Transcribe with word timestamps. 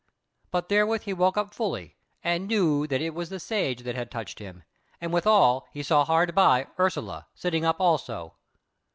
But 0.49 0.67
therewith 0.69 1.03
he 1.03 1.13
woke 1.13 1.37
up 1.37 1.53
fully, 1.53 1.95
and 2.23 2.47
knew 2.47 2.87
that 2.87 3.01
it 3.03 3.13
was 3.13 3.29
the 3.29 3.39
Sage 3.39 3.83
that 3.83 3.93
had 3.93 4.09
touched 4.09 4.39
him, 4.39 4.63
and 4.99 5.13
withal 5.13 5.67
he 5.73 5.83
saw 5.83 6.05
hard 6.05 6.33
by 6.33 6.65
Ursula, 6.79 7.27
sitting 7.35 7.63
up 7.63 7.79
also. 7.79 8.33